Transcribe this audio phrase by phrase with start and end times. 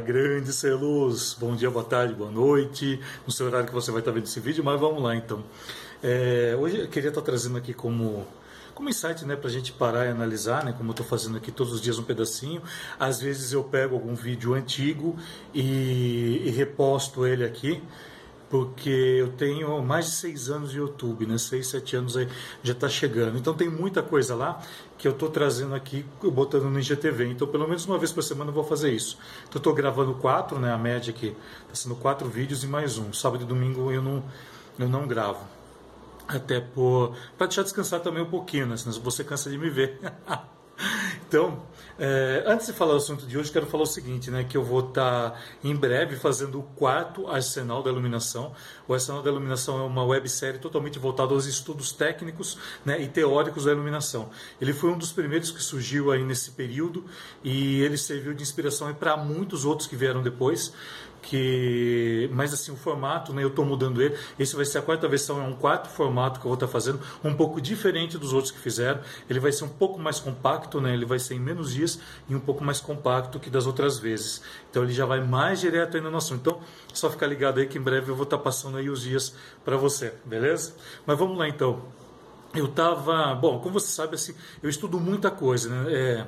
[0.00, 1.36] Grande Celuz!
[1.38, 4.38] Bom dia, boa tarde, boa noite, no seu horário que você vai estar vendo esse
[4.40, 5.42] vídeo, mas vamos lá então.
[6.02, 8.26] É, hoje eu queria estar trazendo aqui como,
[8.74, 11.50] como insight né, para a gente parar e analisar, né, como eu estou fazendo aqui
[11.50, 12.62] todos os dias um pedacinho.
[12.98, 15.16] Às vezes eu pego algum vídeo antigo
[15.54, 17.82] e, e reposto ele aqui
[18.48, 21.36] porque eu tenho mais de seis anos de YouTube, né?
[21.38, 22.28] Seis, sete anos aí
[22.62, 23.36] já está chegando.
[23.38, 24.62] Então tem muita coisa lá
[24.96, 27.26] que eu estou trazendo aqui, botando no IGTV.
[27.30, 29.18] Então pelo menos uma vez por semana eu vou fazer isso.
[29.48, 30.72] Então estou gravando quatro, né?
[30.72, 33.12] A média aqui está sendo quatro vídeos e mais um.
[33.12, 34.22] Sábado e domingo eu não,
[34.78, 35.44] eu não gravo.
[36.28, 38.76] Até para deixar descansar também um pouquinho, né?
[38.76, 40.00] Senão você cansa de me ver.
[41.28, 41.60] Então,
[41.98, 44.62] é, antes de falar o assunto de hoje, quero falar o seguinte, né, que eu
[44.62, 48.52] vou estar tá, em breve fazendo o quarto Arsenal da Iluminação.
[48.86, 53.64] O Arsenal da Iluminação é uma websérie totalmente voltada aos estudos técnicos né, e teóricos
[53.64, 54.30] da iluminação.
[54.60, 57.04] Ele foi um dos primeiros que surgiu aí nesse período
[57.42, 60.72] e ele serviu de inspiração para muitos outros que vieram depois
[61.26, 65.08] que mas assim o formato né eu estou mudando ele esse vai ser a quarta
[65.08, 68.32] versão é um quarto formato que eu vou estar tá fazendo um pouco diferente dos
[68.32, 71.40] outros que fizeram ele vai ser um pouco mais compacto né ele vai ser em
[71.40, 74.42] menos dias e um pouco mais compacto que das outras vezes.
[74.70, 76.60] Então ele já vai mais direto aí no nosso então
[76.92, 79.34] só ficar ligado aí que em breve eu vou estar tá passando aí os dias
[79.64, 80.74] para você beleza?
[81.04, 81.82] Mas vamos lá então.
[82.54, 85.92] Eu estava bom como você sabe assim eu estudo muita coisa né?
[85.92, 86.26] É,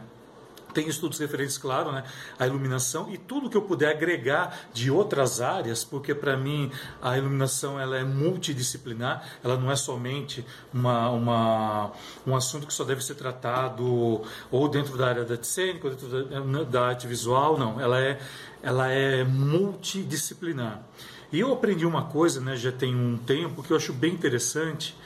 [0.73, 2.05] tem estudos referentes, claro, né,
[2.39, 6.71] à iluminação e tudo que eu puder agregar de outras áreas, porque para mim
[7.03, 11.93] a iluminação ela é multidisciplinar, ela não é somente uma, uma,
[12.27, 16.09] um assunto que só deve ser tratado ou dentro da área da cênica, ou dentro
[16.09, 18.19] da, né, da arte visual, não, ela é,
[18.63, 20.83] ela é multidisciplinar.
[21.31, 24.97] E eu aprendi uma coisa, né, já tem um tempo, que eu acho bem interessante,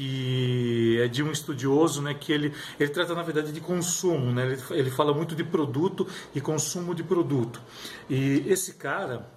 [0.00, 4.46] que é de um estudioso, né, que ele, ele trata na verdade de consumo, né,
[4.46, 7.60] ele, ele fala muito de produto e consumo de produto.
[8.08, 9.28] E esse cara,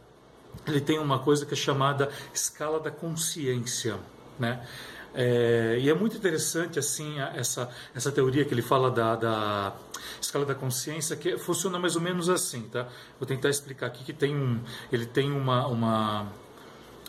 [0.65, 3.97] ele tem uma coisa que é chamada escala da consciência,
[4.39, 4.65] né?
[5.13, 9.75] É, e é muito interessante assim essa, essa teoria que ele fala da, da
[10.19, 12.87] escala da consciência que funciona mais ou menos assim, tá?
[13.19, 14.59] Vou tentar explicar aqui que tem um,
[14.91, 16.31] ele tem uma, uma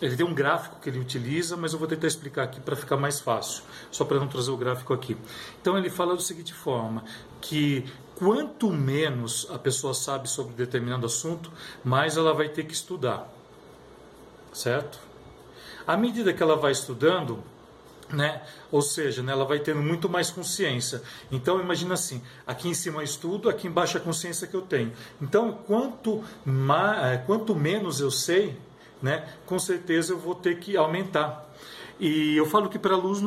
[0.05, 2.99] ele tem um gráfico que ele utiliza, mas eu vou tentar explicar aqui para ficar
[2.99, 5.17] mais fácil, só para não trazer o gráfico aqui.
[5.63, 7.03] Então ele fala da seguinte forma,
[7.41, 11.51] que quanto menos a pessoa sabe sobre determinado assunto,
[11.83, 13.33] mais ela vai ter que estudar.
[14.53, 14.99] Certo?
[15.87, 17.43] À medida que ela vai estudando,
[18.11, 18.43] né?
[18.71, 21.03] Ou seja, né, ela vai tendo muito mais consciência.
[21.33, 24.93] Então imagina assim, aqui em cima eu estudo, aqui embaixo a consciência que eu tenho.
[25.21, 28.55] Então quanto, mais, eh, quanto menos eu sei,
[29.03, 31.44] né, com certeza eu vou ter que aumentar.
[31.99, 33.21] E eu falo que para a luz,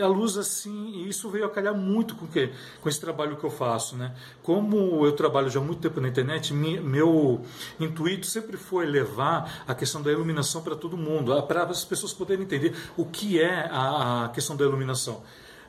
[0.00, 3.50] a luz assim, isso veio a calhar muito com, que, com esse trabalho que eu
[3.50, 3.96] faço.
[3.96, 4.12] Né?
[4.42, 7.42] Como eu trabalho já há muito tempo na internet, meu
[7.78, 12.44] intuito sempre foi levar a questão da iluminação para todo mundo, para as pessoas poderem
[12.44, 15.22] entender o que é a, a questão da iluminação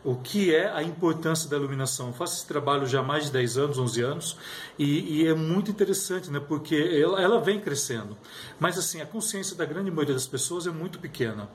[0.03, 2.07] o que é a importância da iluminação.
[2.07, 4.37] Eu faço esse trabalho já há mais de 10 anos, 11 anos,
[4.77, 8.17] e, e é muito interessante, né, porque ela, ela, vem crescendo.
[8.59, 11.49] Mas assim, a consciência da grande maioria das pessoas é muito pequena.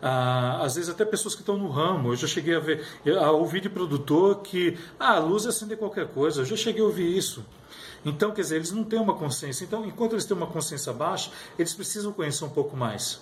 [0.00, 2.84] Ah, às vezes até pessoas que estão no ramo, eu já cheguei a ver,
[3.20, 6.82] a ouvir de produtor que ah, a luz é acender qualquer coisa, eu já cheguei
[6.82, 7.44] a ouvir isso.
[8.04, 9.64] Então, quer dizer, eles não têm uma consciência.
[9.64, 13.20] Então, enquanto eles têm uma consciência baixa, eles precisam conhecer um pouco mais.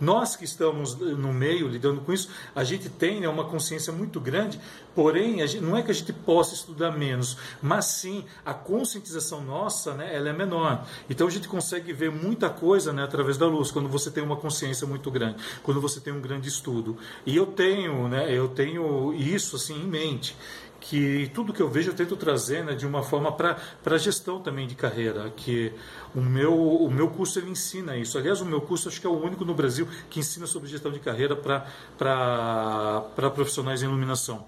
[0.00, 4.20] Nós que estamos no meio lidando com isso, a gente tem né, uma consciência muito
[4.20, 4.60] grande,
[4.94, 9.94] porém, gente, não é que a gente possa estudar menos, mas sim a conscientização nossa
[9.94, 10.86] né, ela é menor.
[11.08, 14.36] Então a gente consegue ver muita coisa né, através da luz, quando você tem uma
[14.36, 16.96] consciência muito grande, quando você tem um grande estudo.
[17.26, 20.36] E eu tenho, né, eu tenho isso assim em mente
[20.80, 24.40] que tudo que eu vejo eu tento trazer né, de uma forma para a gestão
[24.40, 25.72] também de carreira, que
[26.14, 28.16] o meu, o meu curso ele ensina isso.
[28.16, 30.92] Aliás, o meu curso acho que é o único no Brasil que ensina sobre gestão
[30.92, 34.46] de carreira para profissionais em iluminação.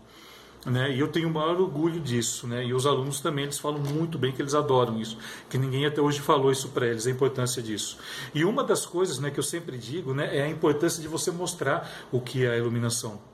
[0.65, 0.95] Né?
[0.95, 2.67] E eu tenho o maior orgulho disso, né?
[2.67, 5.17] E os alunos também eles falam muito bem que eles adoram isso,
[5.49, 7.97] que ninguém até hoje falou isso para eles, a importância disso.
[8.35, 11.31] E uma das coisas, né, que eu sempre digo, né, é a importância de você
[11.31, 13.30] mostrar o que é a iluminação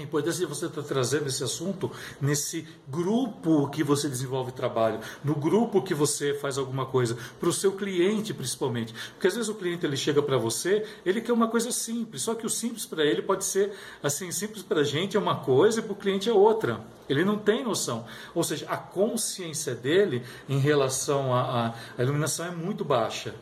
[0.00, 1.90] a importância de você estar trazendo esse assunto
[2.20, 7.52] nesse grupo que você desenvolve trabalho, no grupo que você faz alguma coisa, para o
[7.52, 8.94] seu cliente principalmente.
[9.12, 12.34] Porque às vezes o cliente ele chega para você, ele quer uma coisa simples, só
[12.34, 13.72] que o simples para ele pode ser
[14.02, 16.80] assim, simples para a gente é uma coisa e para o cliente é outra.
[17.08, 18.04] Ele não tem noção.
[18.34, 23.34] Ou seja, a consciência dele em relação à iluminação é muito baixa.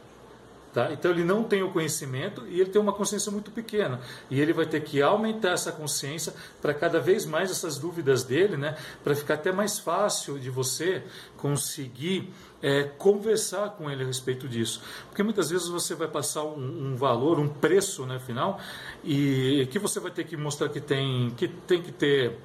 [0.77, 0.93] Tá?
[0.93, 3.99] Então ele não tem o conhecimento e ele tem uma consciência muito pequena.
[4.29, 8.59] E ele vai ter que aumentar essa consciência para cada vez mais essas dúvidas dele,
[8.59, 8.77] né?
[9.03, 11.03] para ficar até mais fácil de você
[11.39, 12.31] conseguir
[12.61, 14.83] é, conversar com ele a respeito disso.
[15.09, 18.61] Porque muitas vezes você vai passar um, um, valor, um preço né, final,
[19.03, 22.39] e que você vai ter que mostrar que tem que, tem que ter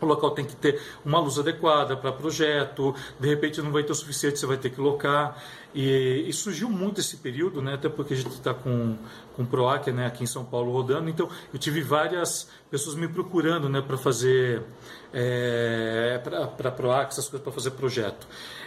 [0.00, 3.92] o local tem que ter uma luz adequada para projeto, de repente não vai ter
[3.92, 5.42] o suficiente, você vai ter que locar.
[5.74, 8.96] E, e surgiu muito esse período, né, até porque a gente está com,
[9.36, 13.68] com PROAC né, aqui em São Paulo rodando, então eu tive várias pessoas me procurando
[13.68, 14.62] né, para fazer
[15.12, 16.20] é,
[16.56, 18.26] para PROAC, essas coisas, para fazer projeto.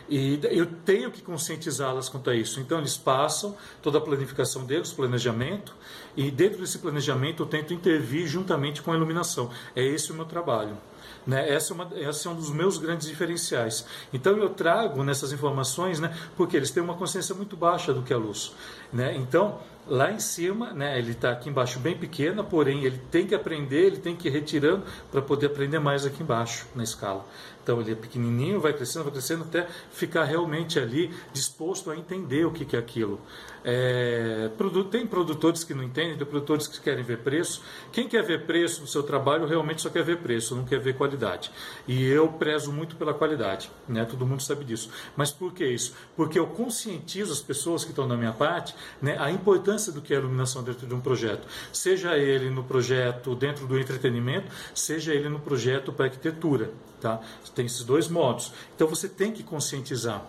[0.10, 2.60] E eu tenho que conscientizá-las quanto a isso.
[2.60, 5.74] Então eles passam toda a planificação deles, planejamento,
[6.18, 9.50] e dentro desse planejamento eu tento intervir juntamente com a iluminação.
[9.76, 10.78] É esse o meu trabalho.
[11.26, 11.54] Né?
[11.54, 13.86] Essa, é uma, esse é um dos meus grandes diferenciais.
[14.12, 18.14] Então eu trago nessas informações, né, porque eles têm uma consciência muito baixa do que
[18.14, 18.54] é a luz.
[18.92, 19.16] Né?
[19.16, 23.36] Então, lá em cima, né, ele está aqui embaixo bem pequena, porém ele tem que
[23.36, 27.26] aprender, ele tem que ir retirando para poder aprender mais aqui embaixo na escala.
[27.64, 32.46] Então ele é pequenininho, vai crescendo, vai crescendo até ficar realmente ali disposto a entender
[32.46, 33.20] o que, que é aquilo.
[33.64, 34.50] É,
[34.90, 37.62] tem produtores que não entendem, tem produtores que querem ver preço.
[37.92, 40.96] Quem quer ver preço no seu trabalho realmente só quer ver preço, não quer ver
[40.96, 41.52] qualidade.
[41.88, 44.06] E eu prezo muito pela qualidade, né?
[44.06, 44.90] todo mundo sabe disso.
[45.16, 45.94] Mas por que isso?
[46.16, 50.14] Porque eu conscientizo as pessoas que estão na minha parte né, a importância do que
[50.14, 51.48] é iluminação dentro de um projeto.
[51.72, 56.72] Seja ele no projeto dentro do entretenimento, seja ele no projeto para arquitetura.
[57.02, 57.20] Tá?
[57.56, 58.54] Tem esses dois modos.
[58.76, 60.24] Então você tem que conscientizar.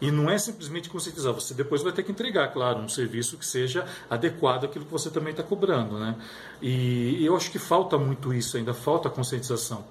[0.00, 3.44] E não é simplesmente conscientizar, você depois vai ter que entregar, claro, um serviço que
[3.44, 5.98] seja adequado àquilo que você também está cobrando.
[5.98, 6.14] Né?
[6.62, 9.84] E eu acho que falta muito isso ainda, falta conscientização.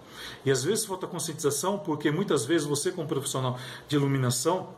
[0.45, 4.69] E às vezes falta conscientização porque muitas vezes você, como profissional de iluminação,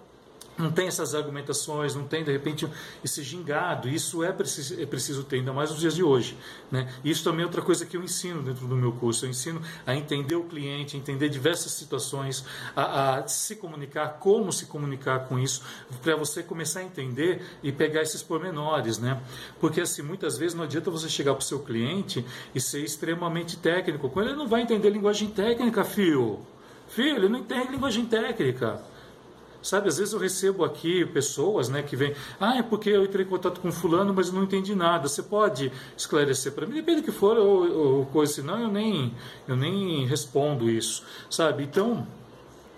[0.59, 2.67] não tem essas argumentações, não tem de repente
[3.03, 3.87] esse gingado.
[3.87, 6.37] Isso é preciso, é preciso ter, ainda mais nos dias de hoje.
[6.69, 6.93] Né?
[7.03, 9.25] Isso também é outra coisa que eu ensino dentro do meu curso.
[9.25, 12.43] Eu ensino a entender o cliente, a entender diversas situações,
[12.75, 15.63] a, a se comunicar, como se comunicar com isso,
[16.01, 18.99] para você começar a entender e pegar esses pormenores.
[18.99, 19.21] Né?
[19.61, 23.57] Porque assim, muitas vezes não adianta você chegar para o seu cliente e ser extremamente
[23.57, 24.11] técnico.
[24.19, 26.39] Ele não vai entender linguagem técnica, filho.
[26.89, 28.81] Filho, ele não entende linguagem técnica.
[29.61, 33.25] Sabe, às vezes eu recebo aqui pessoas né, que vêm, ah, é porque eu entrei
[33.25, 35.07] em contato com fulano, mas não entendi nada.
[35.07, 36.75] Você pode esclarecer para mim?
[36.75, 39.13] Depende do que for, ou, ou coisa assim, não, eu nem,
[39.47, 41.03] eu nem respondo isso.
[41.29, 41.63] Sabe?
[41.63, 42.07] Então,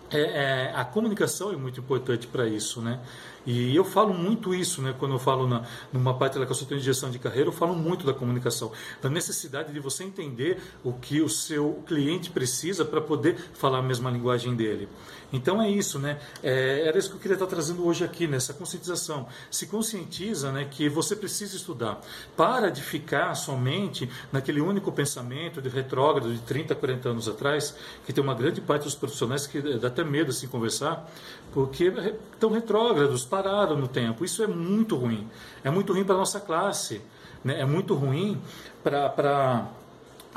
[0.10, 3.00] é, é, a comunicação é muito importante para isso, né?
[3.46, 4.94] E eu falo muito isso, né?
[4.98, 8.06] Quando eu falo na, numa parte da consultoria de gestão de carreira, eu falo muito
[8.06, 8.72] da comunicação,
[9.02, 13.82] da necessidade de você entender o que o seu cliente precisa para poder falar a
[13.82, 14.88] mesma linguagem dele.
[15.34, 16.20] Então é isso, né?
[16.44, 19.28] É, era isso que eu queria estar trazendo hoje aqui, nessa conscientização.
[19.50, 22.02] Se conscientiza, né, que você precisa estudar.
[22.36, 28.12] Para de ficar somente naquele único pensamento de retrógrado de 30, 40 anos atrás, que
[28.12, 31.10] tem uma grande parte dos profissionais que dá até medo assim conversar,
[31.54, 31.86] porque
[32.34, 34.26] estão retrógrados, pararam no tempo.
[34.26, 35.26] Isso é muito ruim.
[35.64, 37.02] É muito ruim para a nossa classe.
[37.44, 37.62] Né?
[37.62, 38.40] É muito ruim
[38.84, 39.72] para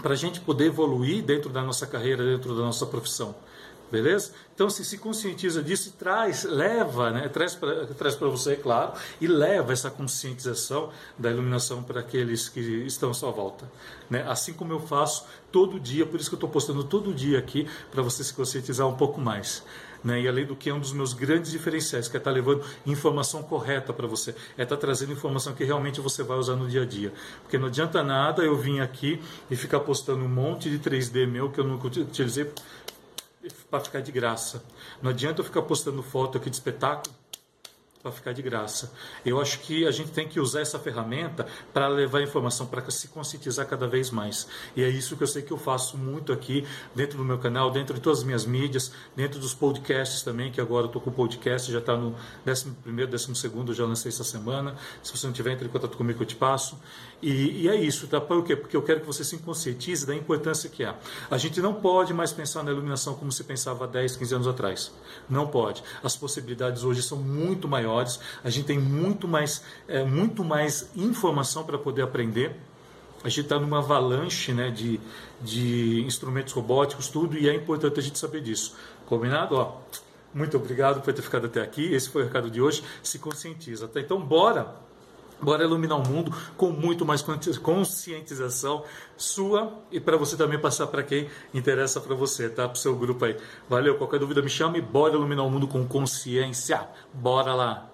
[0.04, 3.34] a gente poder evoluir dentro da nossa carreira, dentro da nossa profissão.
[3.90, 4.32] Beleza?
[4.54, 7.28] Então, se se conscientiza disso traz, leva, né?
[7.28, 12.60] traz para traz você, é claro, e leva essa conscientização da iluminação para aqueles que
[12.60, 13.70] estão à sua volta.
[14.08, 14.24] Né?
[14.26, 17.68] Assim como eu faço todo dia, por isso que eu estou postando todo dia aqui,
[17.90, 19.62] para você se conscientizar um pouco mais.
[20.04, 20.20] Né?
[20.20, 22.62] E além do que é um dos meus grandes diferenciais, que é estar tá levando
[22.84, 26.68] informação correta para você, é estar tá trazendo informação que realmente você vai usar no
[26.68, 27.12] dia a dia.
[27.42, 29.20] Porque não adianta nada eu vir aqui
[29.50, 32.52] e ficar postando um monte de 3D meu que eu nunca utilizei
[33.70, 34.62] para ficar de graça.
[35.00, 37.14] Não adianta eu ficar postando foto aqui de espetáculo
[38.04, 38.92] para ficar de graça.
[39.24, 43.08] Eu acho que a gente tem que usar essa ferramenta para levar informação, para se
[43.08, 44.46] conscientizar cada vez mais.
[44.76, 47.70] E é isso que eu sei que eu faço muito aqui dentro do meu canal,
[47.70, 51.08] dentro de todas as minhas mídias, dentro dos podcasts também, que agora eu estou com
[51.08, 52.14] o podcast, já está no
[52.46, 54.76] 11 primeiro, 12 segundo, já lancei essa semana.
[55.02, 56.78] Se você não tiver, entre em contato comigo que eu te passo.
[57.22, 58.20] E, e é isso, tá?
[58.20, 58.54] Por quê?
[58.54, 60.94] Porque eu quero que você se conscientize da importância que há.
[61.30, 64.46] A gente não pode mais pensar na iluminação como se pensava há 10, 15 anos
[64.46, 64.92] atrás.
[65.26, 65.82] Não pode.
[66.02, 71.64] As possibilidades hoje são muito maiores, a gente tem muito mais, é, muito mais informação
[71.64, 72.56] para poder aprender.
[73.22, 75.00] A gente está numa avalanche né, de,
[75.40, 78.76] de instrumentos robóticos, tudo, e é importante a gente saber disso.
[79.06, 79.56] Combinado?
[79.56, 79.78] Ó,
[80.34, 81.94] muito obrigado por ter ficado até aqui.
[81.94, 82.82] Esse foi o recado de hoje.
[83.02, 83.88] Se conscientiza.
[83.88, 84.00] Tá?
[84.00, 84.74] Então, bora!
[85.44, 87.22] Bora iluminar o mundo com muito mais
[87.62, 88.82] conscientização
[89.16, 92.66] sua e para você também passar para quem interessa para você, tá?
[92.66, 93.36] Para o seu grupo aí.
[93.68, 96.88] Valeu, qualquer dúvida me chame, bora iluminar o mundo com consciência.
[97.12, 97.93] Bora lá!